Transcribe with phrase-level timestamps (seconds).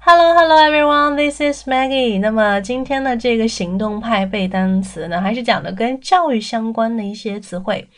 [0.00, 1.16] Hello, hello everyone.
[1.16, 2.20] This is Maggie.
[2.20, 7.88] 那么今天的这个行动派背单词呢，还是讲的跟教育相关的一些词汇。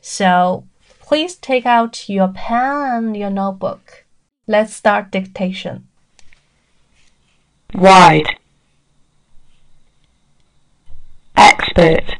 [0.00, 0.64] So
[1.00, 4.04] please take out your pen and your notebook.
[4.46, 5.82] Let's start dictation.
[7.74, 8.38] wide,
[11.36, 12.16] expert,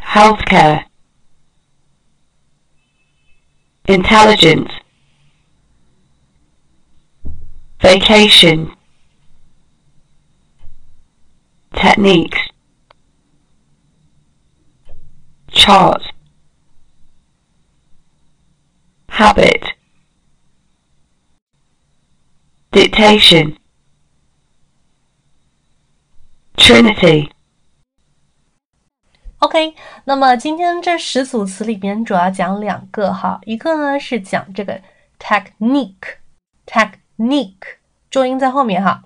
[0.00, 0.84] healthcare,
[3.86, 4.70] intelligence,
[7.80, 8.72] vacation,
[11.72, 12.38] techniques,
[15.50, 16.02] chart,
[19.08, 19.62] habit,
[22.72, 23.56] dictation,
[26.56, 27.30] Trinity.
[29.38, 34.80] OK，那么今天这十组词里边主要讲两个哈，一个呢是讲这个
[37.17, 37.77] technique，
[38.09, 39.03] 重音在后面哈，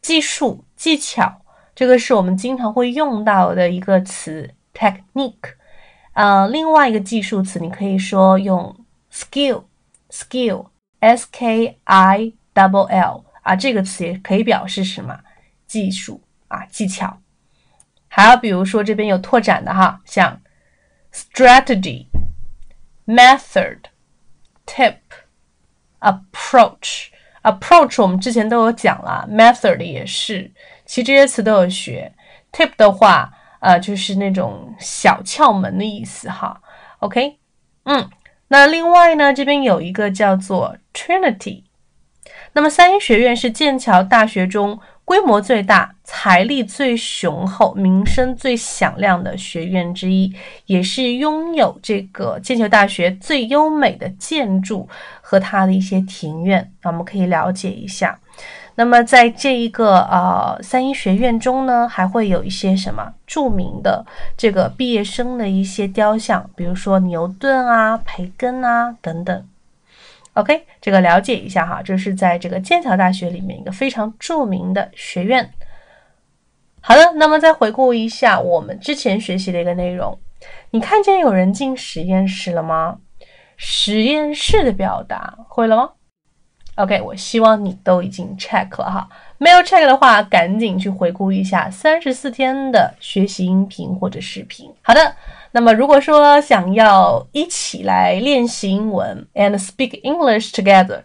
[0.00, 1.42] 技术、技巧，
[1.74, 5.56] 这个是我们经常会用到的一个词 technique。
[6.12, 15.20] 呃，另外一个技术词，你可以说用 skill，skill，s k i double l 啊，这个词也可以表示什么
[15.66, 17.18] 技术啊，技巧。
[18.08, 20.40] 还有，比如说这边有拓展的哈，像
[21.12, 22.06] strategy、
[23.04, 23.80] method、
[24.64, 24.96] tip、
[26.00, 27.08] approach。
[27.46, 30.50] Approach 我们之前都有讲了，method 也是，
[30.84, 32.12] 其实这些词都有学。
[32.52, 36.60] tip 的话，呃，就是那种小窍门的意思哈。
[36.98, 37.38] OK，
[37.84, 38.10] 嗯，
[38.48, 41.62] 那另外呢，这边有一个叫做 Trinity，
[42.52, 44.80] 那么三一学院是剑桥大学中。
[45.06, 50.34] 规模最大、财力最雄厚、名声最响亮的学院之一，
[50.66, 54.88] 也是拥有这个剑桥大学最优美的建筑
[55.20, 56.72] 和它的一些庭院。
[56.82, 58.18] 那我们可以了解一下。
[58.74, 64.04] 那么在这一个呃三一学院中呢，还会有一些什么著名的
[64.36, 69.46] 这个毕业生的一些雕像，比如说牛顿啊、培根啊等等。
[70.36, 75.50] OK，这个了解一下哈，这是在这个剑桥大学里面一个非常著名的学院。
[76.82, 80.18] 好的，那么再回顾一下我们之前学习的一个内容，
[80.72, 82.98] 你看见有人进实验室了吗？
[83.56, 85.92] 实验室的表达会了吗
[86.74, 89.08] ？OK，我希望你都已经 check 了哈，
[89.38, 94.70] 没有 check 的话，赶紧去回顾一下三十四天的学习音频或者视频。
[94.82, 95.16] 好的。
[95.56, 101.00] 那么，如果说想要一起来练习英文 and speak English together，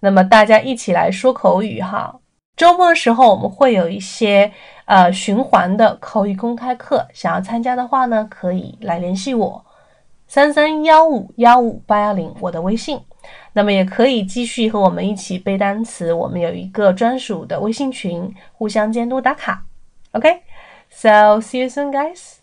[0.00, 2.18] 那么大家一起来说口语哈。
[2.56, 4.50] 周末的时候我们会有一些
[4.86, 9.62] 呃循环的口语公开课，想要参加的话呢，可以来联系我
[10.26, 12.98] 三三幺五幺五八幺零我的微信。
[13.52, 19.62] 那么也可以继续和我们一起背单词，我们有一个专属的微信群，互相监督打卡。
[20.12, 22.36] OK，so see you soon, guys.